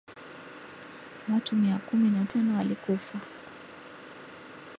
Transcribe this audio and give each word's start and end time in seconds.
watu 1.33 1.55
mia 1.55 1.77
kumi 1.79 2.09
na 2.09 2.25
tano 2.25 2.57
walikufa 2.57 3.19